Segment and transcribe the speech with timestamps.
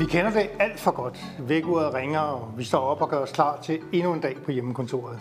[0.00, 1.24] Vi kender det alt for godt.
[1.38, 4.50] Vækkeuret ringer, og vi står op og gør os klar til endnu en dag på
[4.50, 5.18] hjemmekontoret.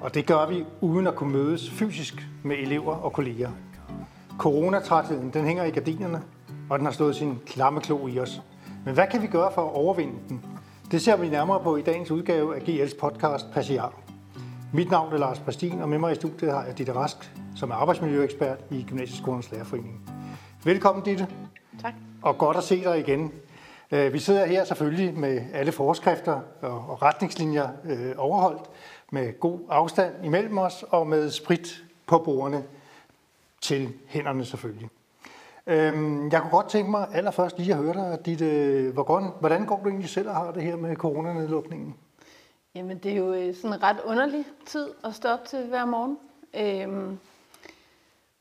[0.00, 3.50] Og det gør vi uden at kunne mødes fysisk med elever og kolleger.
[4.38, 6.22] Coronatrætheden, den hænger i gardinerne,
[6.70, 8.42] og den har slået sin klamme klo i os.
[8.84, 10.44] Men hvad kan vi gøre for at overvinde den?
[10.90, 13.92] Det ser vi nærmere på i dagens udgave af GL's podcast Passiar.
[14.72, 17.70] Mit navn er Lars Pastin, og med mig i studiet har jeg Ditte Rask, som
[17.70, 20.10] er arbejdsmiljøekspert i Gymnasieskolens Lærerforening.
[20.64, 21.26] Velkommen, Ditte.
[21.82, 21.94] Tak.
[22.22, 23.32] Og godt at se dig igen.
[23.94, 28.62] Øh, vi sidder her selvfølgelig med alle forskrifter og retningslinjer øh, overholdt,
[29.10, 32.64] med god afstand imellem os og med sprit på bordene
[33.60, 34.88] til hænderne selvfølgelig.
[35.66, 38.40] Øhm, jeg kunne godt tænke mig allerførst lige at høre dig, dit,
[39.40, 41.94] hvordan går du egentlig selv og har det her med coronanedlukningen?
[42.74, 45.84] Jamen, det er jo øh, sådan en ret underlig tid at stå op til hver
[45.84, 46.18] morgen.
[46.54, 47.18] Øhm,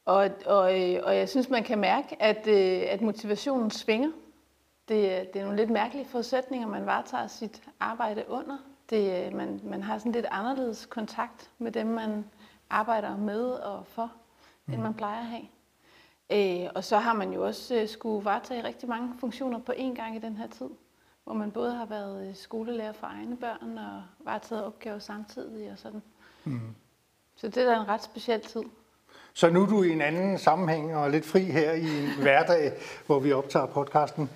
[0.06, 0.62] og, og,
[1.04, 4.10] og jeg synes, man kan mærke, at, at motivationen svinger.
[4.88, 8.58] Det, det er nogle lidt mærkelige forudsætninger, man varetager sit arbejde under.
[8.90, 12.26] Det, man, man har sådan lidt anderledes kontakt med dem, man
[12.70, 14.12] arbejder med og for,
[14.66, 14.74] mm.
[14.74, 15.48] end man plejer at have.
[16.32, 19.96] Øh, og så har man jo også øh, skulle varetage rigtig mange funktioner på én
[19.96, 20.70] gang i den her tid,
[21.24, 25.78] hvor man både har været øh, skolelærer for egne børn og varetaget opgaver samtidig og
[25.78, 26.02] sådan.
[26.44, 26.76] Mm.
[27.36, 28.64] Så det er da en ret speciel tid.
[29.34, 32.74] Så nu er du i en anden sammenhæng og lidt fri her i en hverdag,
[33.06, 34.30] hvor vi optager podcasten.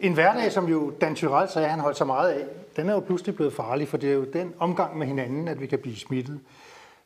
[0.00, 2.44] En hverdag, som jo Dan Tyrell sagde, han holdt så meget af,
[2.76, 5.60] den er jo pludselig blevet farlig, for det er jo den omgang med hinanden, at
[5.60, 6.40] vi kan blive smittet.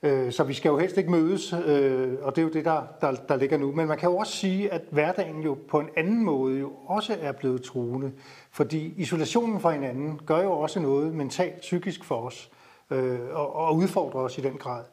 [0.02, 2.82] Øh, så vi skal jo helst ikke mødes, øh, og det er jo det, der,
[3.00, 3.72] der, der ligger nu.
[3.72, 7.16] Men man kan jo også sige, at hverdagen jo på en anden måde jo også
[7.20, 8.12] er blevet truende.
[8.50, 12.50] Fordi isolationen fra hinanden gør jo også noget mentalt, psykisk for os,
[12.90, 14.84] øh, og, og udfordrer os i den grad.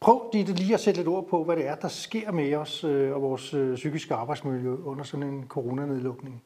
[0.00, 2.84] Prøv Ditte, lige at sætte lidt ord på, hvad det er, der sker med os
[2.84, 6.42] og vores psykiske arbejdsmiljø under sådan en coronanedlukning.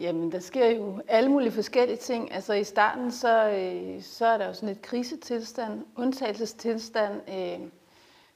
[0.00, 2.32] Jamen, der sker jo alle mulige forskellige ting.
[2.32, 7.20] Altså i starten, så, øh, så er der jo sådan et krisetilstand, undtagelsestilstand.
[7.28, 7.68] Øh,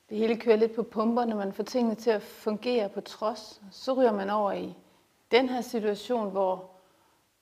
[0.09, 3.61] det hele kører lidt på pumperne, man får tingene til at fungere på trods.
[3.71, 4.75] Så ryger man over i
[5.31, 6.71] den her situation, hvor,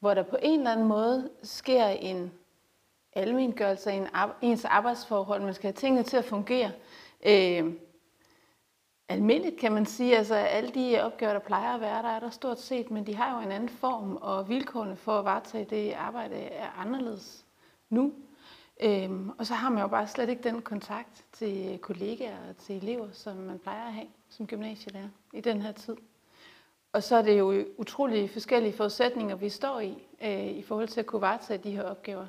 [0.01, 2.33] hvor der på en eller anden måde sker en
[3.13, 5.43] almengørelse af ens arbejdsforhold.
[5.43, 6.73] Man skal have tingene til at fungere.
[7.27, 7.73] Øh,
[9.11, 10.17] almindeligt, kan man sige.
[10.17, 13.15] Altså alle de opgaver, der plejer at være, der er der stort set, men de
[13.15, 17.45] har jo en anden form, og vilkårene for at varetage det arbejde er anderledes
[17.91, 18.13] nu.
[18.83, 22.77] Øhm, og så har man jo bare slet ikke den kontakt til kollegaer og til
[22.77, 25.97] elever, som man plejer at have som gymnasielærer i den her tid.
[26.93, 31.01] Og så er det jo utrolig forskellige forudsætninger, vi står i, øh, i forhold til
[31.01, 32.27] at kunne varetage de her opgaver.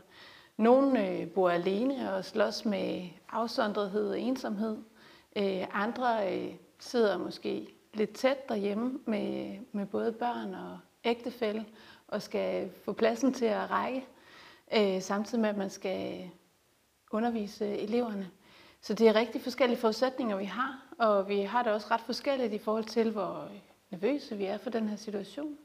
[0.57, 4.77] Nogle øh, bor alene og slås med afsondrethed og ensomhed.
[5.35, 11.65] Øh, andre øh, sidder måske lidt tæt derhjemme med, med både børn og ægtefælle,
[12.07, 14.05] og skal få pladsen til at række,
[14.77, 16.29] øh, samtidig med, at man skal
[17.11, 18.29] undervise eleverne.
[18.81, 22.53] Så det er rigtig forskellige forudsætninger, vi har, og vi har det også ret forskelligt
[22.53, 23.47] i forhold til, hvor
[23.89, 25.57] nervøse vi er for den her situation.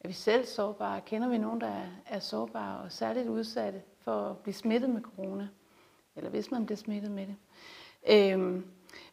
[0.00, 1.00] Er vi selv sårbare?
[1.00, 5.48] Kender vi nogen, der er sårbare og særligt udsatte for at blive smittet med corona?
[6.16, 7.36] Eller hvis man bliver smittet med det.
[8.08, 8.66] Øhm,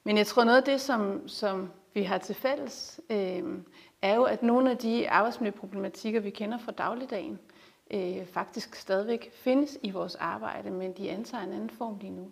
[0.03, 3.43] men jeg tror noget af det, som, som vi har til fælles, øh,
[4.01, 7.39] er jo, at nogle af de arbejdsmiljøproblematikker, vi kender fra dagligdagen,
[7.93, 12.31] øh, faktisk stadigvæk findes i vores arbejde, men de antager en anden form lige nu.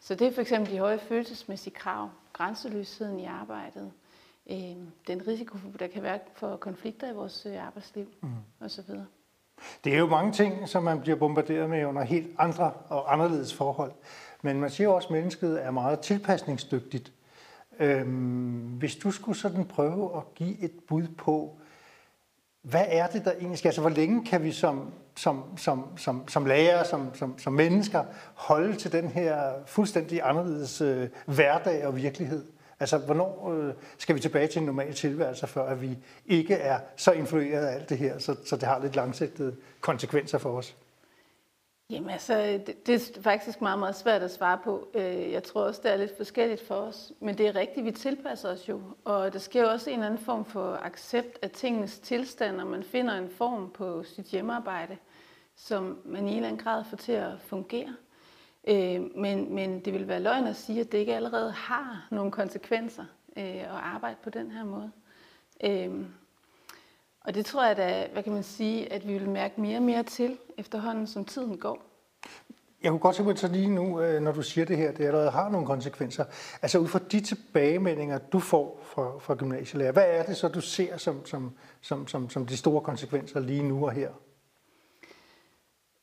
[0.00, 3.92] Så det er for eksempel de høje følelsesmæssige krav, grænseløsheden i arbejdet,
[4.50, 8.28] øh, den risiko, der kan være for konflikter i vores øh, arbejdsliv mm.
[8.60, 8.84] osv.
[9.84, 13.54] Det er jo mange ting, som man bliver bombarderet med under helt andre og anderledes
[13.54, 13.92] forhold.
[14.44, 17.12] Men man siger også, at mennesket er meget tilpasningsdygtigt.
[17.80, 21.58] Øhm, hvis du skulle sådan prøve at give et bud på,
[22.62, 23.68] hvad er det, der egentlig skal?
[23.68, 28.04] Altså, hvor længe kan vi som, som, som, som, som lærer, som, som, som mennesker,
[28.34, 32.44] holde til den her fuldstændig anderledes øh, hverdag og virkelighed?
[32.80, 36.78] Altså, hvornår øh, skal vi tilbage til en normal tilværelse, før at vi ikke er
[36.96, 40.76] så influeret af alt det her, så, så det har lidt langsigtede konsekvenser for os?
[41.94, 44.88] Jamen altså, det, det er faktisk meget, meget svært at svare på.
[44.94, 47.12] Øh, jeg tror også, det er lidt forskelligt for os.
[47.20, 48.80] Men det er rigtigt, vi tilpasser os jo.
[49.04, 52.66] Og der sker jo også en eller anden form for accept af tingens tilstand, og
[52.66, 54.96] man finder en form på sit hjemmearbejde,
[55.56, 57.94] som man i en eller anden grad får til at fungere.
[58.68, 62.32] Øh, men, men det vil være løgn at sige, at det ikke allerede har nogle
[62.32, 63.04] konsekvenser
[63.36, 64.90] øh, at arbejde på den her måde.
[67.24, 69.82] Og det tror jeg da, hvad kan man sige, at vi vil mærke mere og
[69.82, 71.82] mere til efterhånden, som tiden går.
[72.82, 75.04] Jeg kunne godt tænke mig så lige nu, øh, når du siger det her, det
[75.04, 76.24] allerede har nogle konsekvenser.
[76.62, 80.60] Altså ud fra de tilbagemeldinger, du får fra, fra gymnasielærer, hvad er det så, du
[80.60, 84.10] ser som, som, som, som, som de store konsekvenser lige nu og her?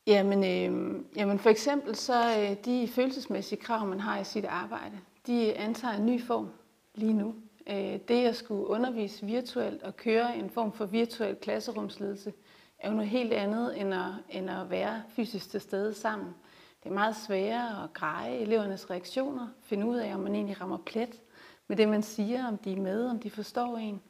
[0.06, 4.98] Jamen, øh, jamen for eksempel så øh, de følelsesmæssige krav, man har i sit arbejde,
[5.26, 6.48] de antager en ny form
[6.94, 7.34] lige nu.
[7.66, 12.32] Øh, det at skulle undervise virtuelt og køre en form for virtuel klasserumsledelse,
[12.78, 16.34] er jo noget helt andet end at, end at være fysisk til stede sammen.
[16.82, 20.78] Det er meget sværere at greje elevernes reaktioner, finde ud af, om man egentlig rammer
[20.86, 21.20] plet
[21.68, 24.00] med det, man siger, om de er med, om de forstår en.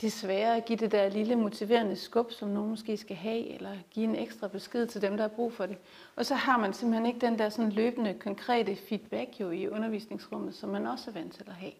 [0.00, 3.48] Det er sværere at give det der lille motiverende skub, som nogen måske skal have,
[3.48, 5.76] eller give en ekstra besked til dem, der har brug for det.
[6.16, 10.54] Og så har man simpelthen ikke den der sådan løbende, konkrete feedback jo i undervisningsrummet,
[10.54, 11.72] som man også er vant til at have.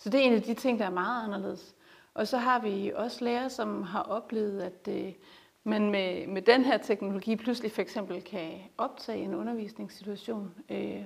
[0.00, 1.74] Så det er en af de ting, der er meget anderledes.
[2.14, 5.12] Og så har vi også lærere, som har oplevet, at øh,
[5.64, 11.02] man med, med den her teknologi pludselig for eksempel kan optage en undervisningssituation øh,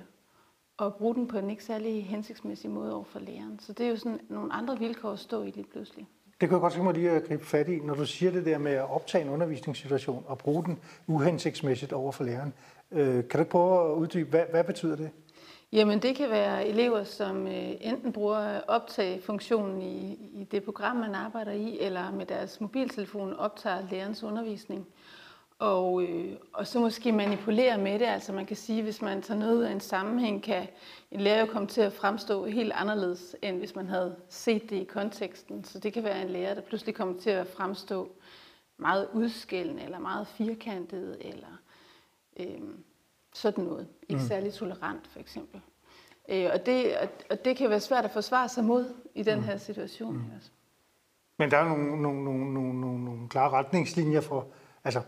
[0.77, 3.59] og bruge den på en ikke særlig hensigtsmæssig måde over for læreren.
[3.59, 6.07] Så det er jo sådan nogle andre vilkår at stå i lige pludselig.
[6.41, 8.45] Det kan jeg godt tænke mig lige at gribe fat i, når du siger det
[8.45, 12.53] der med at optage en undervisningssituation og bruge den uhensigtsmæssigt over for læreren.
[12.91, 15.11] Øh, kan du prøve at uddybe, hvad, hvad betyder det?
[15.75, 21.15] Jamen det kan være elever, som øh, enten bruger optagefunktionen i, i det program, man
[21.15, 24.87] arbejder i, eller med deres mobiltelefon optager lærerens undervisning.
[25.59, 28.05] Og, øh, og så måske manipulere med det.
[28.05, 30.67] Altså man kan sige, hvis man tager noget ud af en sammenhæng, kan
[31.11, 34.75] en lærer jo komme til at fremstå helt anderledes, end hvis man havde set det
[34.75, 35.63] i konteksten.
[35.63, 38.11] Så det kan være en lærer, der pludselig kommer til at fremstå
[38.77, 41.59] meget udskældende, eller meget firkantet, eller
[42.39, 42.61] øh,
[43.35, 43.87] sådan noget.
[44.09, 44.27] Ikke mm.
[44.27, 45.61] særlig tolerant, for eksempel.
[46.29, 46.95] Øh, og, det,
[47.29, 49.43] og det kan være svært at forsvare sig mod i den mm.
[49.43, 50.13] her situation.
[50.13, 50.23] Mm.
[50.37, 50.49] Også.
[51.39, 54.47] Men der er nogle, nogle, nogle, nogle, nogle, nogle klare retningslinjer for,
[54.83, 55.01] altså,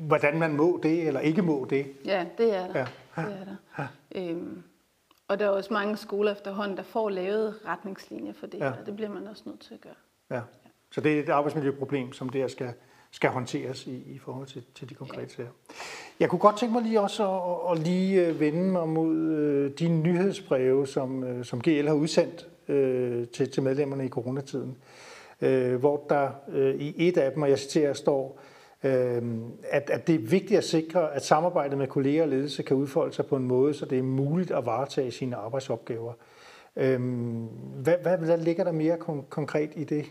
[0.00, 1.92] hvordan man må det, eller ikke må det.
[2.04, 2.78] Ja, det er der.
[2.78, 3.22] Ja.
[3.22, 3.56] Det er der.
[3.78, 3.86] Ja.
[4.14, 4.62] Øhm,
[5.28, 8.70] og der er også mange skoler efterhånden, der får lavet retningslinjer for det ja.
[8.70, 9.94] og det bliver man også nødt til at gøre.
[10.30, 10.36] Ja.
[10.36, 10.42] ja.
[10.90, 12.72] Så det er et arbejdsmiljøproblem, som der skal,
[13.12, 15.48] skal håndteres i, i forhold til, til de konkrete sager.
[16.20, 19.70] Jeg kunne godt tænke mig lige også at, at lige øh, vende mig mod øh,
[19.78, 24.76] de nyhedsbreve, som, øh, som GL har udsendt øh, til, til medlemmerne i coronatiden,
[25.40, 28.40] øh, hvor der øh, i et af dem, og jeg citerer, står,
[28.84, 29.22] øh,
[29.70, 33.12] at, at det er vigtigt at sikre, at samarbejdet med kolleger og ledelse kan udfolde
[33.12, 36.12] sig på en måde, så det er muligt at varetage sine arbejdsopgaver.
[36.76, 37.00] Øh,
[37.82, 40.06] hvad, hvad, hvad ligger der mere kon- konkret i det?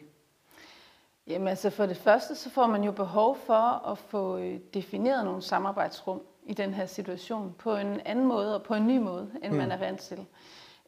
[1.30, 5.26] Jamen altså for det første, så får man jo behov for at få øh, defineret
[5.26, 9.32] nogle samarbejdsrum i den her situation på en anden måde og på en ny måde,
[9.44, 9.58] end mm.
[9.58, 10.26] man er vant til.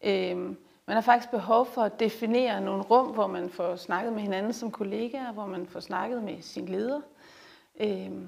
[0.03, 0.57] Øhm,
[0.87, 4.53] man har faktisk behov for at definere nogle rum, hvor man får snakket med hinanden
[4.53, 7.01] som kollegaer, hvor man får snakket med sin leder.
[7.79, 8.27] Øhm,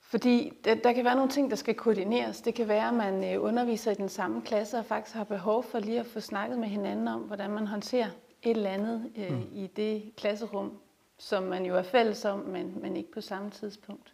[0.00, 2.40] fordi der, der kan være nogle ting, der skal koordineres.
[2.40, 5.62] Det kan være, at man øh, underviser i den samme klasse og faktisk har behov
[5.62, 8.08] for lige at få snakket med hinanden om, hvordan man håndterer
[8.42, 9.48] et eller andet øh, mm.
[9.52, 10.72] i det klasserum,
[11.18, 14.12] som man jo er fælles om, men, men ikke på samme tidspunkt.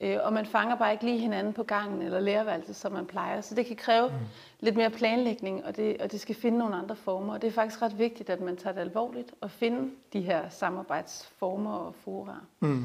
[0.00, 3.40] Øh, og man fanger bare ikke lige hinanden på gangen eller lærerværelset, som man plejer.
[3.40, 4.14] Så det kan kræve mm.
[4.60, 7.34] lidt mere planlægning, og det, og det skal finde nogle andre former.
[7.34, 10.48] Og det er faktisk ret vigtigt, at man tager det alvorligt og finde de her
[10.48, 12.36] samarbejdsformer og fora.
[12.60, 12.84] Mm.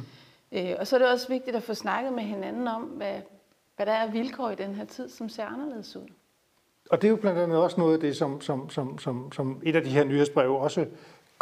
[0.52, 3.16] Øh, og så er det også vigtigt at få snakket med hinanden om, hvad,
[3.76, 6.08] hvad der er vilkår i den her tid, som ser anderledes ud.
[6.90, 9.62] Og det er jo blandt andet også noget af det, som, som, som, som, som
[9.64, 10.86] et af de her nyhedsbreve også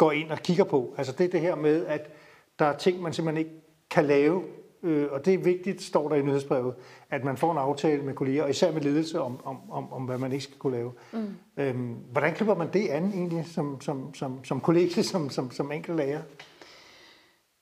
[0.00, 0.94] går ind og kigger på.
[0.98, 2.10] Altså det er det her med, at
[2.58, 4.42] der er ting, man simpelthen ikke kan lave,
[4.82, 6.74] øh, og det er vigtigt, står der i nyhedsbrevet,
[7.10, 10.02] at man får en aftale med kolleger, og især med ledelse, om, om, om, om
[10.02, 10.92] hvad man ikke skal kunne lave.
[11.12, 11.36] Mm.
[11.56, 15.72] Øhm, hvordan klipper man det an egentlig som, som, som, som kollega, som, som, som
[15.72, 16.20] enkelt lærer?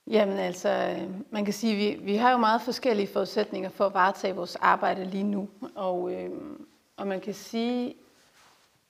[0.07, 0.95] Jamen altså,
[1.31, 4.55] man kan sige, at vi, vi har jo meget forskellige forudsætninger for at varetage vores
[4.55, 5.49] arbejde lige nu.
[5.75, 6.29] Og, øh,
[6.97, 7.95] og man kan sige,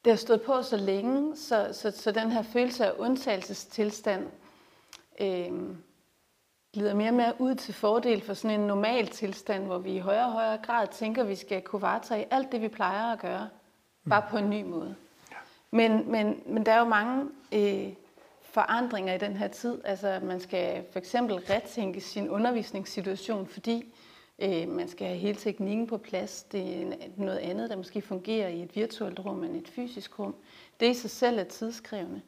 [0.05, 4.27] det har stået på så længe, så, så, så den her følelse af undtagelsestilstand
[5.19, 5.51] øh,
[6.73, 9.99] glider mere og mere ud til fordel for sådan en normal tilstand, hvor vi i
[9.99, 13.19] højere og højere grad tænker, at vi skal kunne varetage alt det, vi plejer at
[13.19, 13.49] gøre,
[14.09, 14.95] bare på en ny måde.
[15.71, 17.93] Men, men, men der er jo mange øh,
[18.41, 19.81] forandringer i den her tid.
[19.83, 23.93] Altså man skal for eksempel retænke sin undervisningssituation, fordi
[24.41, 26.43] Øh, man skal have hele teknikken på plads.
[26.43, 30.35] Det er noget andet, der måske fungerer i et virtuelt rum end et fysisk rum.
[30.79, 32.21] Det i sig selv er tidskrævende.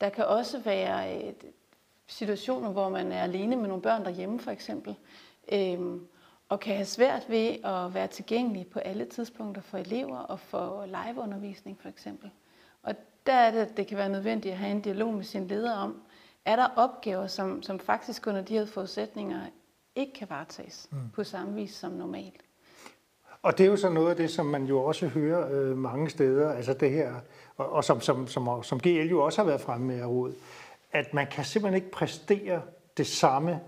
[0.00, 1.32] Der kan også være øh,
[2.06, 4.94] situationer, hvor man er alene med nogle børn derhjemme for eksempel,
[5.52, 5.80] øh,
[6.48, 10.86] og kan have svært ved at være tilgængelig på alle tidspunkter for elever og for
[10.86, 12.30] liveundervisning for eksempel.
[12.82, 12.94] Og
[13.26, 15.76] der er det, at det kan være nødvendigt at have en dialog med sin leder
[15.76, 16.02] om,
[16.44, 19.40] er der opgaver, som, som faktisk under de her forudsætninger
[19.96, 20.98] ikke kan varetages mm.
[21.14, 22.42] på samme vis som normalt.
[23.42, 26.10] Og det er jo så noget af det, som man jo også hører øh, mange
[26.10, 27.14] steder, altså det her,
[27.56, 30.32] og, og som, som, som, som GL jo også har været fremme med råd,
[30.92, 32.62] at man kan simpelthen ikke præstere
[32.96, 33.60] det samme,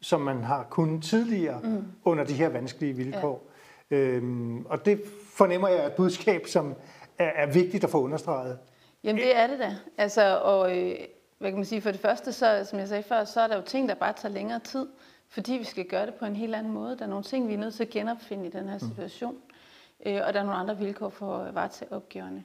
[0.00, 1.84] som man har kunnet tidligere mm.
[2.04, 3.50] under de her vanskelige vilkår.
[3.90, 3.96] Ja.
[3.96, 5.02] Øhm, og det
[5.34, 6.74] fornemmer jeg er et budskab, som
[7.18, 8.58] er, er vigtigt at få understreget.
[9.04, 9.76] Jamen det er det da.
[9.98, 10.94] Altså, og øh,
[11.38, 13.56] hvad kan man sige, for det første, så, som jeg sagde før, så er der
[13.56, 14.86] jo ting, der bare tager længere tid,
[15.32, 16.96] fordi vi skal gøre det på en helt anden måde.
[16.98, 18.88] Der er nogle ting, vi er nødt til at genopfinde i den her mm.
[18.88, 20.10] situation, mm.
[20.10, 22.44] øh, og der er nogle andre vilkår for at varetage opgaverne.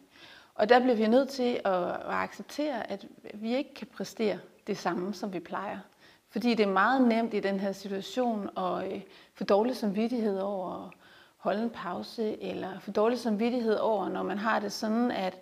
[0.55, 4.77] Og der bliver vi nødt til at, at acceptere, at vi ikke kan præstere det
[4.77, 5.79] samme, som vi plejer.
[6.29, 9.01] Fordi det er meget nemt i den her situation at øh,
[9.33, 10.93] få dårlig samvittighed over at
[11.37, 15.41] holde en pause, eller få dårlig samvittighed over, når man har det sådan, at,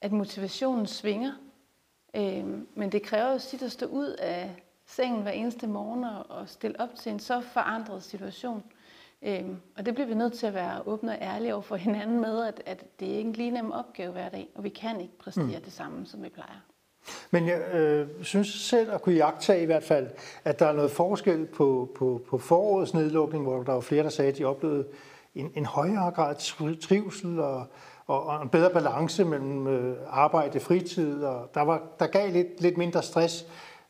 [0.00, 1.32] at motivationen svinger.
[2.16, 6.48] Øh, men det kræver jo sit at stå ud af sengen hver eneste morgen og
[6.48, 8.62] stille op til en så forandret situation.
[9.22, 12.20] Øhm, og det bliver vi nødt til at være åbne og ærlige over for hinanden
[12.20, 15.00] med, at, at det er ikke en lige nem opgave hver dag, og vi kan
[15.00, 15.64] ikke præstere mm.
[15.64, 16.60] det samme, som vi plejer.
[17.30, 20.08] Men jeg øh, synes selv at kunne jagtage i hvert fald,
[20.44, 24.08] at der er noget forskel på, på, på forårets nedlukning, hvor der var flere, der
[24.08, 24.86] sagde, at de oplevede
[25.34, 26.34] en, en højere grad
[26.80, 27.66] trivsel og,
[28.06, 32.32] og, og en bedre balance mellem øh, arbejde og fritid, og der, var, der gav
[32.32, 33.46] lidt, lidt mindre stress.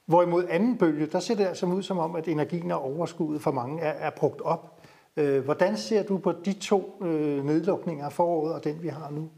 [0.06, 3.50] Hvorimod anden bølge, der ser det altså ud som om, at energien og overskuddet for
[3.50, 4.80] mange er, er brugt op.
[5.16, 9.10] Øh, hvordan ser du på de to øh, nedlukninger af foråret og den, vi har
[9.10, 9.30] nu?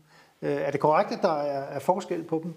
[0.43, 2.55] Øh, er det korrekt, at der er, er forskel på dem?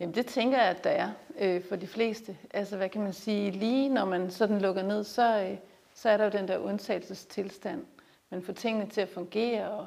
[0.00, 2.36] Jamen det tænker jeg, at der er øh, for de fleste.
[2.54, 5.56] Altså hvad kan man sige, lige når man sådan lukker ned, så, øh,
[5.94, 7.84] så er der jo den der undtagelsestilstand.
[8.30, 9.86] Man får tingene til at fungere, og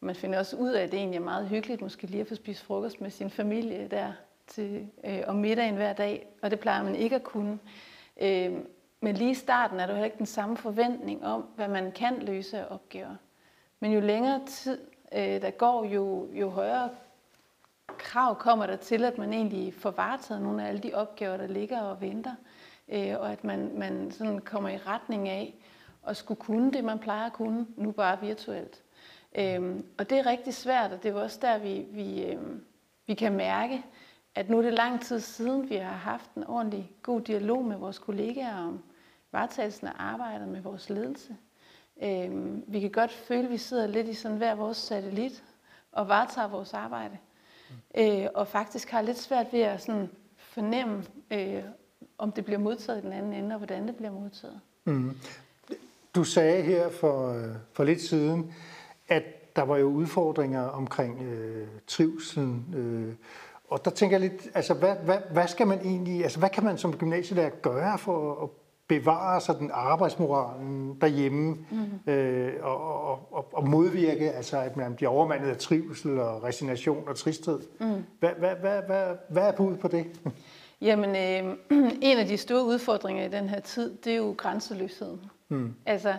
[0.00, 2.34] man finder også ud af, at det egentlig er meget hyggeligt, måske lige at få
[2.34, 4.12] spist frokost med sin familie der
[4.46, 7.58] til, øh, om middagen hver dag, og det plejer man ikke at kunne.
[8.20, 8.52] Øh,
[9.00, 12.18] men lige i starten er der jo ikke den samme forventning om, hvad man kan
[12.22, 13.16] løse af opgaver.
[13.80, 14.80] Men jo længere tid
[15.12, 16.90] øh, der går, jo, jo højere
[17.98, 21.46] krav kommer der til, at man egentlig får varetaget nogle af alle de opgaver, der
[21.46, 22.34] ligger og venter.
[22.88, 25.54] Øh, og at man, man sådan kommer i retning af
[26.06, 28.82] at skulle kunne det, man plejer at kunne, nu bare virtuelt.
[29.38, 32.40] Øh, og det er rigtig svært, og det er også der, vi, vi, øh,
[33.06, 33.84] vi kan mærke,
[34.36, 37.76] at nu er det lang tid siden, vi har haft en ordentlig god dialog med
[37.76, 38.82] vores kollegaer om
[39.32, 41.36] varetagelsen af arbejdet med vores ledelse.
[42.02, 42.30] Øh,
[42.72, 45.44] vi kan godt føle, at vi sidder lidt i sådan hver vores satellit
[45.92, 47.18] og varetager vores arbejde.
[47.70, 48.02] Mm.
[48.02, 51.62] Øh, og faktisk har lidt svært ved at sådan fornemme, øh,
[52.18, 54.60] om det bliver modtaget i den anden ende, og hvordan det bliver modtaget.
[54.84, 55.16] Mm.
[56.14, 58.54] Du sagde her for, øh, for lidt siden,
[59.08, 62.74] at der var jo udfordringer omkring øh, trivselen.
[62.76, 63.14] Øh,
[63.68, 66.64] og der tænker jeg lidt, altså hvad, hvad, hvad skal man egentlig, altså hvad kan
[66.64, 68.48] man som gymnasielærer gøre for at
[68.88, 72.12] bevare sådan arbejdsmoralen derhjemme mm.
[72.12, 77.08] øh, og, og, og, og modvirke, altså at man bliver overmandet af trivsel og resignation
[77.08, 77.60] og tristhed.
[77.80, 78.04] Mm.
[78.18, 80.06] Hvad, hvad, hvad, hvad, hvad er bud på det?
[80.80, 81.56] Jamen, øh,
[82.10, 85.20] en af de store udfordringer i den her tid, det er jo grænseløsheden.
[85.48, 85.74] Mm.
[85.86, 86.14] Altså,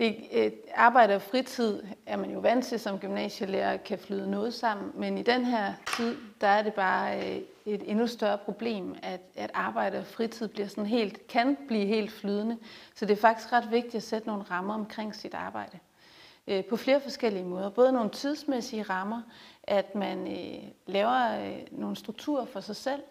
[0.00, 4.54] det, øh, arbejde og fritid er man jo vant til som gymnasielærer kan flyde noget
[4.54, 8.94] sammen, men i den her tid, der er det bare øh, et endnu større problem,
[9.02, 12.58] at, at arbejde og fritid bliver sådan helt, kan blive helt flydende.
[12.94, 15.78] Så det er faktisk ret vigtigt at sætte nogle rammer omkring sit arbejde.
[16.46, 17.70] Øh, på flere forskellige måder.
[17.70, 19.22] Både nogle tidsmæssige rammer,
[19.62, 23.02] at man øh, laver nogle strukturer for sig selv.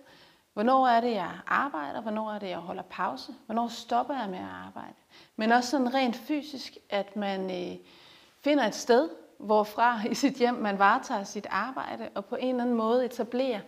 [0.60, 2.02] Hvornår er det, jeg arbejder?
[2.02, 3.32] Hvornår er det, jeg holder pause?
[3.46, 4.94] Hvornår stopper jeg med at arbejde?
[5.36, 7.78] men også sådan rent fysisk, at man øh,
[8.44, 12.64] finder et sted, hvorfra i sit hjem man varetager sit arbejde, og på en eller
[12.64, 13.60] anden måde etablerer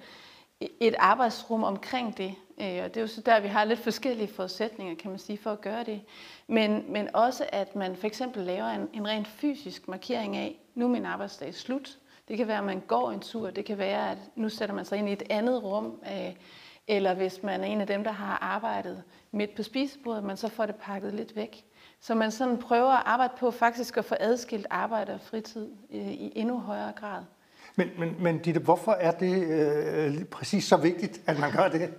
[0.79, 2.35] et arbejdsrum omkring det.
[2.61, 5.37] Øh, og det er jo så der, vi har lidt forskellige forudsætninger, kan man sige,
[5.37, 6.01] for at gøre det.
[6.47, 10.85] Men, men også, at man for eksempel laver en, en rent fysisk markering af, nu
[10.85, 11.97] er min arbejdsdag slut.
[12.27, 13.49] Det kan være, at man går en tur.
[13.49, 15.99] Det kan være, at nu sætter man sig ind i et andet rum.
[16.05, 16.33] Øh,
[16.87, 20.47] eller hvis man er en af dem, der har arbejdet midt på spisebordet, man så
[20.47, 21.65] får det pakket lidt væk.
[21.99, 26.11] Så man sådan prøver at arbejde på faktisk at få adskilt arbejde og fritid øh,
[26.11, 27.23] i endnu højere grad.
[27.75, 31.93] Men, men, men Ditte, hvorfor er det øh, præcis så vigtigt, at man gør det?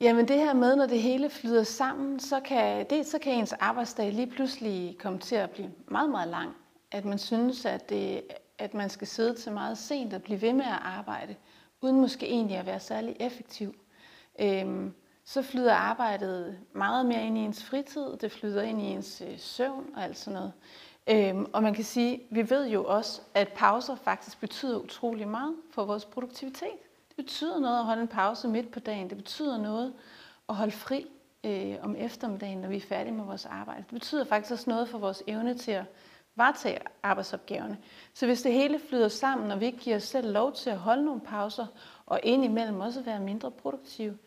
[0.00, 3.52] Jamen det her med, når det hele flyder sammen, så kan, det, så kan ens
[3.52, 6.50] arbejdsdag lige pludselig komme til at blive meget, meget lang.
[6.90, 8.22] At man synes, at, det,
[8.58, 11.34] at man skal sidde til meget sent og blive ved med at arbejde
[11.80, 13.74] uden måske egentlig at være særlig effektiv.
[14.40, 14.94] Øhm,
[15.24, 19.38] så flyder arbejdet meget mere ind i ens fritid, det flyder ind i ens øh,
[19.38, 20.52] søvn og alt sådan noget.
[21.10, 25.54] Øhm, og man kan sige, vi ved jo også, at pauser faktisk betyder utrolig meget
[25.70, 26.78] for vores produktivitet.
[27.08, 29.08] Det betyder noget at holde en pause midt på dagen.
[29.10, 29.92] Det betyder noget
[30.48, 31.06] at holde fri.
[31.44, 33.82] øh, om eftermiddagen, når vi er færdige med vores arbejde.
[33.82, 35.84] Det betyder faktisk også noget for vores evne til at
[36.38, 37.78] varetage arbejdsopgaverne.
[38.14, 40.78] Så hvis det hele flyder sammen, og vi ikke giver os selv lov til at
[40.78, 41.66] holde nogle pauser,
[42.06, 44.18] og indimellem også være mindre produktive,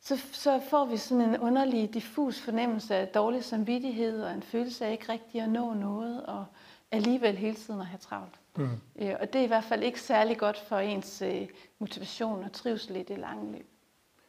[0.00, 4.86] så, så får vi sådan en underlig, diffus fornemmelse af dårlig samvittighed, og en følelse
[4.86, 6.44] af ikke rigtig at nå noget, og
[6.90, 8.40] alligevel hele tiden at have travlt.
[8.56, 8.80] Mm.
[8.98, 12.52] Øh, og det er i hvert fald ikke særlig godt for ens øh, motivation og
[12.52, 13.66] trivsel i det lange løb.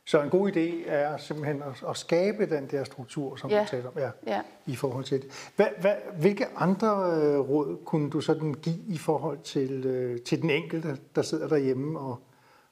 [0.09, 3.61] Så en god idé er simpelthen at, at skabe den der struktur, som ja.
[3.61, 4.41] du taler om, ja, ja.
[4.65, 5.51] i forhold til det.
[5.55, 10.41] Hvad, hvad, hvilke andre øh, råd kunne du sådan give i forhold til, øh, til
[10.41, 12.19] den enkelte, der sidder derhjemme og,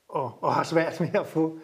[0.10, 1.60] og, og har svært med at få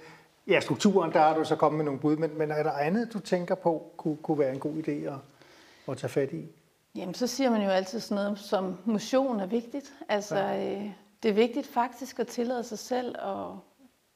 [0.48, 1.14] ja, strukturen?
[1.14, 3.56] Der er du så kommet med nogle bud, men, men er der andet, du tænker
[3.56, 5.20] på, kunne, kunne være en god idé at,
[5.88, 6.48] at tage fat i?
[6.96, 9.94] Jamen, så siger man jo altid sådan noget som motion er vigtigt.
[10.10, 10.76] Altså, ja.
[10.76, 10.92] øh,
[11.24, 13.46] det er vigtigt faktisk at tillade sig selv at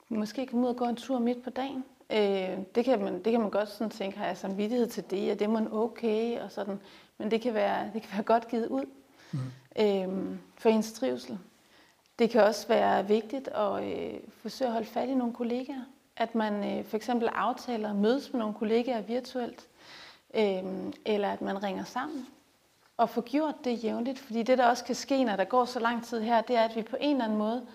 [0.10, 1.84] måske komme ud og gå en tur midt på dagen.
[2.10, 5.32] Øh, det, kan man, det kan man godt sådan tænke, har jeg samvittighed til det,
[5.32, 6.80] og det er man okay, og sådan.
[7.18, 8.86] Men det kan være, det kan være godt givet ud
[9.32, 9.40] mm.
[9.80, 11.38] øh, for ens trivsel.
[12.20, 15.82] Det kan også være vigtigt at øh, forsøge at holde fat i nogle kollegaer.
[16.18, 19.68] At man øh, for eksempel aftaler at mødes med nogle kollegaer virtuelt,
[20.34, 20.64] øh,
[21.06, 22.28] eller at man ringer sammen
[22.98, 24.20] og få gjort det jævnligt.
[24.20, 26.62] Fordi det, der også kan ske, når der går så lang tid her, det er,
[26.62, 27.66] at vi på en eller anden måde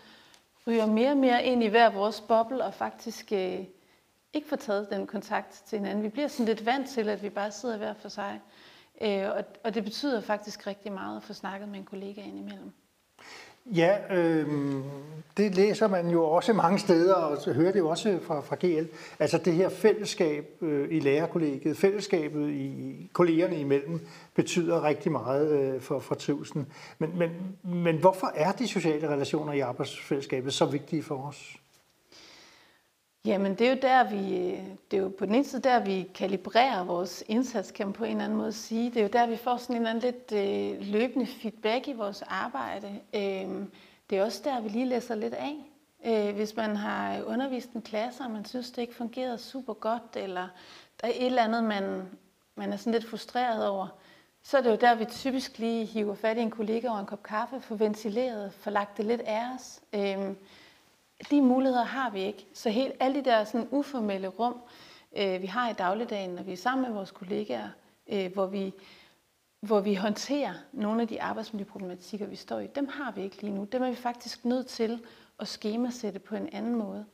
[0.67, 3.59] ryger mere og mere ind i hver vores boble, og faktisk øh,
[4.33, 6.05] ikke får taget den kontakt til hinanden.
[6.05, 8.41] Vi bliver sådan lidt vant til, at vi bare sidder hver for sig.
[9.01, 12.73] Øh, og, og det betyder faktisk rigtig meget at få snakket med en kollega indimellem.
[13.67, 14.47] Ja, øh,
[15.37, 18.87] det læser man jo også mange steder, og hører det jo også fra, fra GL.
[19.19, 25.81] Altså det her fællesskab øh, i lærerkollegiet, fællesskabet i kollegerne imellem, betyder rigtig meget øh,
[25.81, 26.67] for, for trivselen.
[26.99, 27.31] Men, men,
[27.63, 31.57] men hvorfor er de sociale relationer i arbejdsfællesskabet så vigtige for os?
[33.25, 34.51] Jamen det er jo der, vi,
[34.91, 38.05] det er jo på den ene side der, vi kalibrerer vores indsats, kan man på
[38.05, 38.91] en eller anden måde sige.
[38.91, 41.93] Det er jo der, vi får sådan en eller anden lidt øh, løbende feedback i
[41.93, 43.01] vores arbejde.
[43.15, 43.67] Øh,
[44.11, 45.57] det er også der, vi lige læser lidt af.
[46.07, 50.17] Øh, hvis man har undervist en klasse, og man synes, det ikke fungerede super godt,
[50.17, 50.49] eller
[51.01, 52.09] der er et eller andet, man,
[52.55, 53.89] man er sådan lidt frustreret over,
[54.43, 57.07] så er det jo der, vi typisk lige hiver fat i en kollega over en
[57.07, 59.81] kop kaffe, får ventileret, får lagt det lidt af os.
[59.93, 60.35] Øh,
[61.31, 62.47] de muligheder har vi ikke.
[62.55, 64.61] Så helt, alle de der sådan uformelle rum,
[65.17, 67.69] øh, vi har i dagligdagen, når vi er sammen med vores kollegaer,
[68.13, 68.73] øh, hvor, vi,
[69.61, 73.55] hvor vi håndterer nogle af de arbejdsmiljøproblematikker, vi står i, dem har vi ikke lige
[73.55, 73.65] nu.
[73.65, 75.01] Dem er vi faktisk nødt til
[75.41, 77.05] at skemasætte på en anden måde.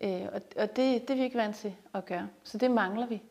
[0.00, 2.28] Øh, og og det, det er vi ikke vant til at gøre.
[2.44, 3.22] Så det mangler vi.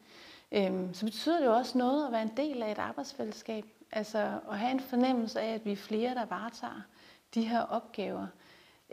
[0.51, 3.65] Øh, så betyder det jo også noget at være en del af et arbejdsfællesskab.
[3.91, 6.81] Altså at have en fornemmelse af, at vi er flere, der varetager
[7.35, 8.27] de her opgaver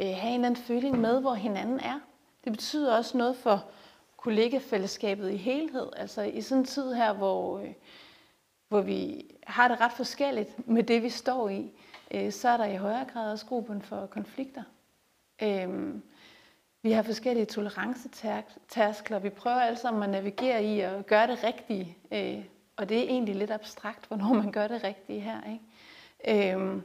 [0.01, 2.01] øh, have en eller anden føling med, hvor hinanden er.
[2.45, 3.65] Det betyder også noget for
[4.17, 5.89] kollegafællesskabet i helhed.
[5.97, 7.73] Altså i sådan en tid her, hvor, øh,
[8.69, 11.71] hvor vi har det ret forskelligt med det, vi står i,
[12.11, 14.63] øh, så er der i højere grad også gruppen for konflikter.
[15.43, 15.95] Øh,
[16.83, 19.19] vi har forskellige tolerancetærskler.
[19.19, 21.97] Vi prøver alle sammen at navigere i at gøre det rigtige.
[22.13, 22.45] Øh,
[22.77, 25.41] og det er egentlig lidt abstrakt, hvornår man gør det rigtige her.
[25.53, 26.55] Ikke?
[26.55, 26.83] Øh,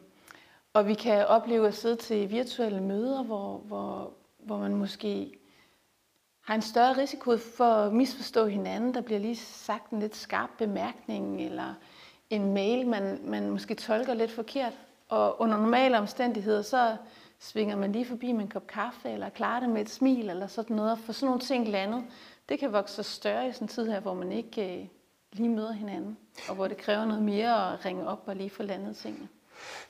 [0.78, 5.34] og vi kan opleve at sidde til virtuelle møder, hvor, hvor, hvor man måske
[6.42, 8.94] har en større risiko for at misforstå hinanden.
[8.94, 11.74] Der bliver lige sagt en lidt skarp bemærkning, eller
[12.30, 14.74] en mail, man, man måske tolker lidt forkert.
[15.10, 16.98] Og under normale omstændigheder, så
[17.40, 20.48] svinger man lige forbi med en kop kaffe, eller klarer det med et smil, eller
[20.48, 21.00] sådan noget.
[21.00, 22.04] For sådan nogle ting landet,
[22.50, 24.88] det kan vokse større i sådan en tid her, hvor man ikke øh,
[25.32, 26.18] lige møder hinanden,
[26.50, 29.28] og hvor det kræver noget mere at ringe op og lige få landet tingene.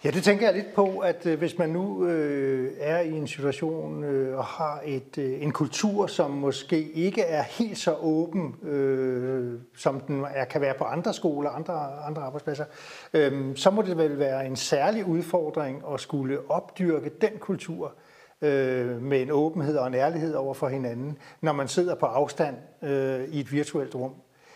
[0.03, 3.27] Ja, det tænker jeg lidt på, at øh, hvis man nu øh, er i en
[3.27, 8.55] situation øh, og har et, øh, en kultur, som måske ikke er helt så åben,
[8.63, 11.73] øh, som den er, kan være på andre skoler, andre,
[12.07, 12.65] andre arbejdspladser,
[13.13, 17.93] øh, så må det vel være en særlig udfordring at skulle opdyrke den kultur
[18.41, 22.55] øh, med en åbenhed og en ærlighed over for hinanden, når man sidder på afstand
[22.83, 24.13] øh, i et virtuelt rum.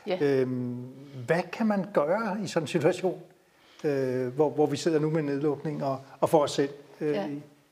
[0.07, 0.17] Ja.
[0.21, 0.47] Øh,
[1.25, 3.21] hvad kan man gøre i sådan en situation?
[3.83, 6.69] Øh, hvor, hvor vi sidder nu med nedlukning og, og for os selv
[7.01, 7.27] øh, ja.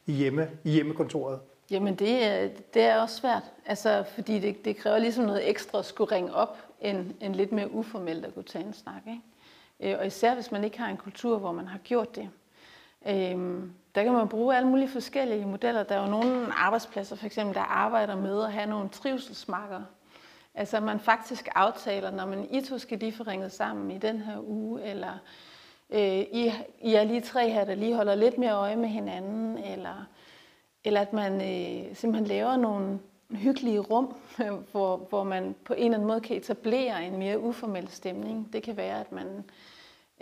[0.06, 1.39] i, hjemme, i hjemmekontoret.
[1.72, 5.80] Jamen det, er, det er også svært, altså, fordi det, det kræver ligesom noget ekstra
[5.80, 9.02] at skulle ringe op, end, end lidt mere uformelt at kunne tage en snak.
[9.08, 9.93] Ikke?
[9.93, 12.30] Øh, og især hvis man ikke har en kultur, hvor man har gjort det.
[13.08, 15.84] Øhm, der kan man bruge alle mulige forskellige modeller.
[15.84, 19.82] Der er jo nogle arbejdspladser, for eksempel, der arbejder med at have nogle trivselsmarker.
[20.56, 24.22] Altså man faktisk aftaler, når man I to skal lige få ringet sammen i den
[24.22, 25.19] her uge, eller
[25.89, 29.58] øh, I, I er lige tre her, der lige holder lidt mere øje med hinanden,
[29.58, 30.06] eller,
[30.84, 32.99] eller at man øh, simpelthen laver nogle,
[33.32, 34.15] hyggelige rum,
[34.71, 38.54] hvor, hvor man på en eller anden måde kan etablere en mere uformel stemning.
[38.54, 39.43] Det kan være, at man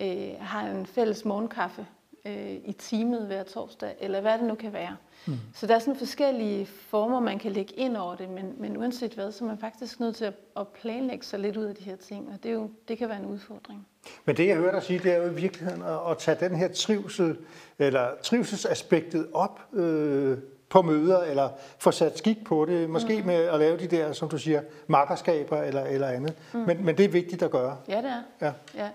[0.01, 1.87] øh, har en fælles morgenkaffe
[2.25, 4.95] øh, i teamet hver torsdag, eller hvad det nu kan være.
[5.25, 5.33] Mm.
[5.53, 9.13] Så der er sådan forskellige former, man kan lægge ind over det, men, men uanset
[9.13, 11.83] hvad, så er man faktisk nødt til at, at planlægge sig lidt ud af de
[11.83, 13.87] her ting, og det, er jo, det kan være en udfordring.
[14.25, 16.55] Men det, jeg hører dig sige, det er jo i virkeligheden at, at tage den
[16.55, 17.37] her trivsel,
[17.79, 20.37] eller trivselsaspektet op øh,
[20.69, 21.49] på møder, eller
[21.79, 23.25] få sat skik på det, måske mm.
[23.25, 26.33] med at lave de der, som du siger, makkerskaber eller, eller andet.
[26.53, 26.59] Mm.
[26.59, 27.77] Men, men det er vigtigt at gøre.
[27.87, 28.21] Ja, det er.
[28.41, 28.53] Ja.
[28.75, 28.89] ja.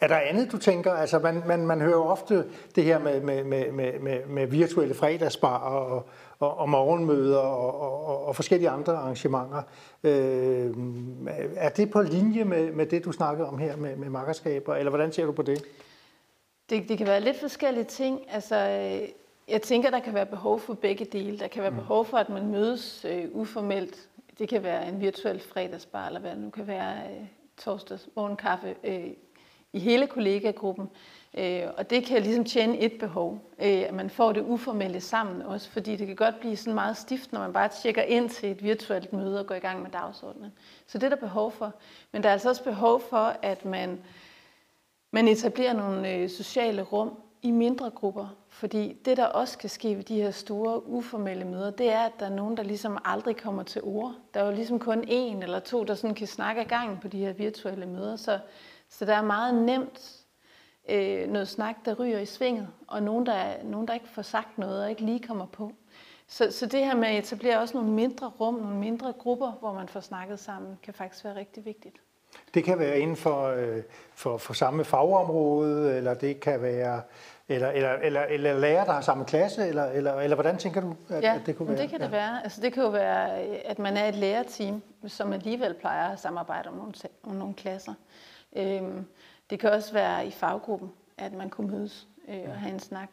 [0.00, 0.92] Er der andet, du tænker?
[0.92, 5.58] Altså, man, man, man hører ofte det her med, med, med, med, med virtuelle fredagsbar
[5.58, 6.06] og,
[6.38, 9.62] og, og morgenmøder og, og, og forskellige andre arrangementer.
[10.04, 10.70] Øh,
[11.56, 14.90] er det på linje med, med det, du snakkede om her med, med makkerskaber, eller
[14.90, 15.64] hvordan ser du på det?
[16.70, 16.88] det?
[16.88, 18.20] Det kan være lidt forskellige ting.
[18.30, 18.56] Altså,
[19.48, 21.38] jeg tænker, der kan være behov for begge dele.
[21.38, 21.76] Der kan være mm.
[21.76, 24.08] behov for, at man mødes øh, uformelt.
[24.38, 28.74] Det kan være en virtuel fredagsbar, eller hvad det nu kan være, øh, torsdags morgenkaffe
[28.84, 29.10] øh,
[29.72, 30.90] i hele kollegagruppen.
[31.38, 35.42] Øh, og det kan ligesom tjene et behov, øh, at man får det uformelle sammen
[35.42, 38.50] også, fordi det kan godt blive sådan meget stift, når man bare tjekker ind til
[38.50, 40.52] et virtuelt møde og går i gang med dagsordenen.
[40.86, 41.74] Så det er der behov for.
[42.12, 44.00] Men der er altså også behov for, at man,
[45.10, 47.10] man etablerer nogle øh, sociale rum
[47.42, 51.70] i mindre grupper, fordi det, der også kan ske ved de her store uformelle møder,
[51.70, 54.14] det er, at der er nogen, der ligesom aldrig kommer til ord.
[54.34, 57.08] Der er jo ligesom kun en eller to, der sådan kan snakke ad gangen på
[57.08, 58.38] de her virtuelle møder, så
[58.92, 60.24] så der er meget nemt
[60.88, 64.58] øh, noget snak, der ryger i svinget, og nogen der, nogen, der ikke får sagt
[64.58, 65.72] noget og ikke lige kommer på.
[66.26, 69.72] Så, så det her med at etablere også nogle mindre rum, nogle mindre grupper, hvor
[69.72, 71.96] man får snakket sammen, kan faktisk være rigtig vigtigt.
[72.54, 73.82] Det kan være inden for, øh,
[74.14, 77.02] for, for samme fagområde, eller det kan være
[77.48, 80.96] eller, eller, eller, eller lærer, der har samme klasse, eller, eller, eller hvordan tænker du,
[81.08, 81.82] at, ja, at det kunne være?
[81.82, 82.04] det kan ja.
[82.04, 82.42] det være.
[82.42, 86.68] Altså, det kan jo være, at man er et lærerteam, som alligevel plejer at samarbejde
[86.68, 87.94] om nogle, om nogle klasser.
[88.56, 89.04] Øhm,
[89.50, 93.08] det kan også være i faggruppen, at man kunne mødes øh, og have en snak.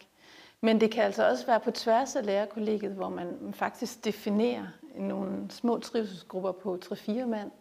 [0.61, 5.45] Men det kan altså også være på tværs af lærerkollegiet, hvor man faktisk definerer nogle
[5.49, 7.51] små trivselsgrupper på 3-4 mand,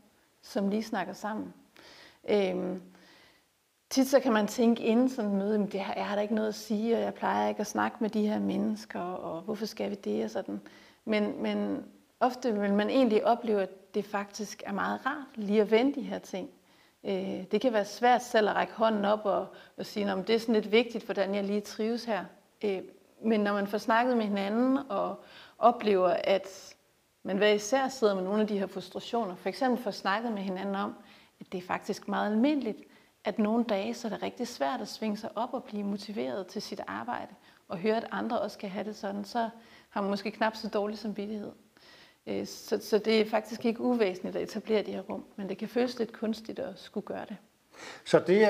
[0.43, 1.55] som lige snakker sammen.
[2.29, 2.83] Øhm,
[3.91, 6.49] tit så kan man tænke inden sådan et møde, at jeg har da ikke noget
[6.49, 9.91] at sige, og jeg plejer ikke at snakke med de her mennesker, og hvorfor skal
[9.91, 10.61] vi det og sådan.
[11.05, 11.85] Men, men
[12.21, 16.03] ofte vil man egentlig opleve, at det faktisk er meget rart lige at vende de
[16.03, 16.51] her ting.
[17.05, 20.35] Øh, det kan være svært selv at række hånden op og, og sige, om det
[20.35, 22.25] er sådan lidt vigtigt, hvordan jeg lige trives her.
[22.65, 22.81] Øh,
[23.25, 25.25] men når man får snakket med hinanden og
[25.59, 26.75] oplever, at
[27.23, 30.43] man hver især sidder med nogle af de her frustrationer, for eksempel får snakket med
[30.43, 30.95] hinanden om,
[31.41, 32.79] at det er faktisk meget almindeligt,
[33.25, 36.47] at nogle dage så er det rigtig svært at svinge sig op og blive motiveret
[36.47, 37.35] til sit arbejde,
[37.69, 39.51] og høre, at andre også kan have det sådan, så
[39.89, 41.53] har man måske knap så dårlig samvittighed.
[42.29, 45.59] Øh, så, så det er faktisk ikke uvæsentligt at etablere de her rum, men det
[45.59, 47.37] kan føles lidt kunstigt at skulle gøre det.
[48.05, 48.47] Så det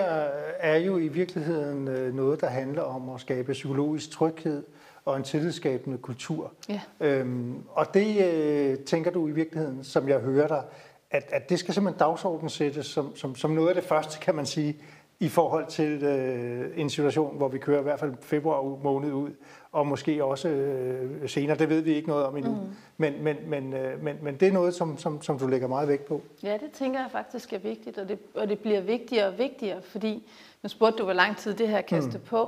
[0.58, 4.64] er jo i virkeligheden øh, noget, der handler om at skabe psykologisk tryghed
[5.04, 6.52] og en tillidsskabende kultur.
[6.68, 6.80] Ja.
[7.00, 10.62] Øhm, og det øh, tænker du i virkeligheden, som jeg hører dig,
[11.10, 14.34] at, at det skal simpelthen dagsordenen sættes som, som, som noget af det første, kan
[14.34, 14.76] man sige,
[15.20, 19.30] i forhold til øh, en situation, hvor vi kører i hvert fald februar måned ud,
[19.72, 22.52] og måske også øh, senere, det ved vi ikke noget om endnu.
[22.52, 22.58] Mm.
[22.96, 25.88] Men, men, men, øh, men, men det er noget, som, som, som du lægger meget
[25.88, 26.22] vægt på.
[26.42, 29.82] Ja, det tænker jeg faktisk er vigtigt, og det, og det bliver vigtigere og vigtigere,
[29.82, 30.28] fordi
[30.62, 32.24] nu spurgte du, hvor lang tid det her kan stå mm.
[32.24, 32.38] på,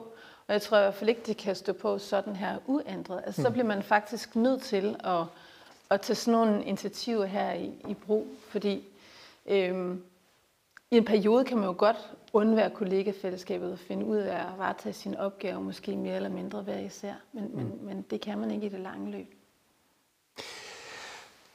[0.47, 3.23] og jeg tror i hvert fald ikke, det kan stå på sådan her uændret.
[3.27, 3.45] Altså, mm.
[3.45, 5.25] Så bliver man faktisk nødt til at,
[5.91, 8.85] at tage sådan nogle initiativer her i, i brug, fordi
[9.47, 10.03] øhm,
[10.91, 11.97] i en periode kan man jo godt
[12.33, 16.79] undvære kollegafællesskabet og finde ud af at varetage sine opgaver, måske mere eller mindre hver
[16.79, 17.13] især.
[17.33, 17.57] Men, mm.
[17.57, 19.35] men, men det kan man ikke i det lange løb.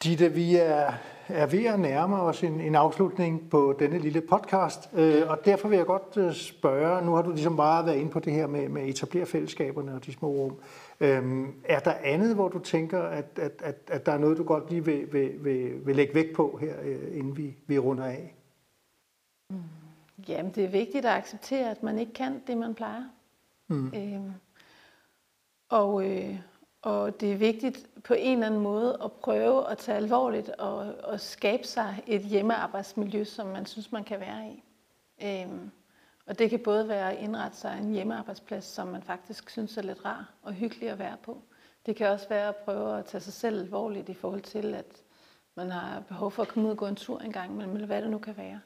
[0.04, 0.94] Ditte, vi er,
[1.28, 5.68] er ved at nærme os en, en afslutning på denne lille podcast, øh, og derfor
[5.68, 8.48] vil jeg godt øh, spørge, nu har du ligesom bare været inde på det her
[8.48, 10.56] med, med etablere fællesskaberne og de små rum.
[11.00, 14.44] Øh, er der andet, hvor du tænker, at, at, at, at der er noget, du
[14.44, 18.06] godt lige vil, vil, vil, vil lægge vægt på her, øh, inden vi, vi runder
[18.06, 18.35] af?
[19.50, 19.64] Mm.
[20.28, 23.04] Jamen, det er vigtigt at acceptere, at man ikke kan det, man plejer.
[23.68, 23.94] Mm.
[23.96, 24.34] Øhm,
[25.70, 26.40] og, øh,
[26.82, 30.78] og det er vigtigt på en eller anden måde at prøve at tage alvorligt og,
[31.04, 34.64] og skabe sig et hjemmearbejdsmiljø, som man synes, man kan være i.
[35.24, 35.72] Øhm,
[36.26, 39.82] og det kan både være at indrette sig en hjemmearbejdsplads, som man faktisk synes er
[39.82, 41.42] lidt rar og hyggelig at være på.
[41.86, 45.04] Det kan også være at prøve at tage sig selv alvorligt i forhold til, at
[45.56, 48.02] man har behov for at komme ud og gå en tur en gang, men hvad
[48.02, 48.60] det nu kan være.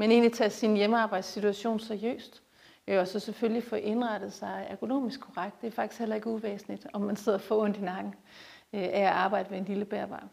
[0.00, 2.42] Men egentlig tage sin hjemmearbejdssituation seriøst.
[2.88, 5.60] Øh, og så selvfølgelig få indrettet sig ergonomisk korrekt.
[5.60, 8.14] Det er faktisk heller ikke uvæsentligt, om man sidder for ondt i nakken
[8.72, 10.28] øh, af at arbejde ved en lille bærbar.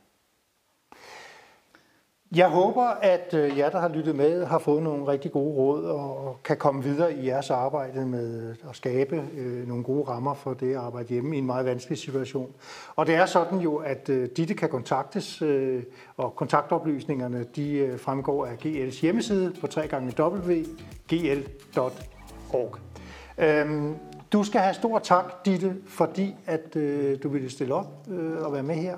[2.35, 5.85] Jeg håber, at øh, jer, der har lyttet med, har fået nogle rigtig gode råd
[5.85, 10.53] og kan komme videre i jeres arbejde med at skabe øh, nogle gode rammer for
[10.53, 12.51] det at arbejde hjemme i en meget vanskelig situation.
[12.95, 15.43] Og det er sådan jo, at øh, Ditte kan kontaktes,
[16.17, 19.67] og kontaktoplysningerne de fremgår af GL's hjemmeside på
[20.19, 20.75] www.gl.org.
[23.37, 23.95] Øhm,
[24.33, 26.73] du skal have stor tak, Ditte, fordi at
[27.23, 28.07] du ville stille op
[28.41, 28.97] og være med her.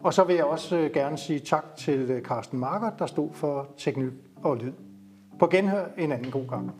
[0.00, 3.30] Og så vil jeg også øh, gerne sige tak til øh, Carsten Marker, der stod
[3.32, 4.72] for teknik og lyd.
[5.38, 6.72] På genhør en anden god gang.